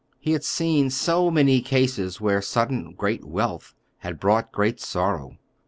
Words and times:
He 0.19 0.31
had 0.31 0.43
seen 0.43 0.89
so 0.89 1.29
many 1.29 1.61
cases 1.61 2.19
where 2.19 2.41
sudden 2.41 2.93
great 2.93 3.23
wealth 3.23 3.75
had 3.99 4.19
brought—great 4.19 4.79
sorrow. 4.81 5.37